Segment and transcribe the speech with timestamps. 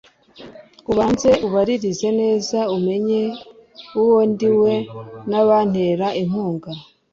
[0.91, 3.21] ubanze ubaririze neza umenye
[3.99, 4.73] uwo ndi we
[5.29, 6.71] n'abantera inkunga